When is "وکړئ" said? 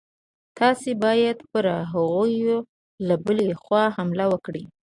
4.31-4.63